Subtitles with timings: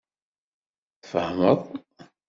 [1.01, 1.61] Tfehmeḍ.